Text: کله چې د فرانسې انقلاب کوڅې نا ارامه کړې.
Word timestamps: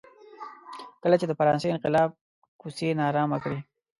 کله 1.03 1.15
چې 1.21 1.25
د 1.27 1.31
فرانسې 1.39 1.67
انقلاب 1.73 2.09
کوڅې 2.61 2.89
نا 2.97 3.03
ارامه 3.11 3.37
کړې. 3.43 3.59